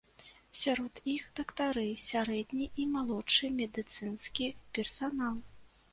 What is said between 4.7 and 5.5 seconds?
персанал.